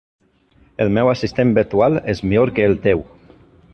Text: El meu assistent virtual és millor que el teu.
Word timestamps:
El 0.85 0.89
meu 0.95 1.11
assistent 1.11 1.53
virtual 1.59 1.99
és 2.15 2.23
millor 2.31 2.53
que 2.57 2.67
el 2.71 2.77
teu. 2.87 3.05